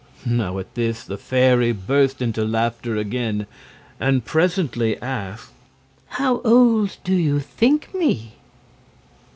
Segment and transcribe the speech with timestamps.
[0.25, 3.45] Now at this the fairy burst into laughter again,
[3.99, 5.51] and presently asked:
[6.07, 8.31] "How old do you think me?"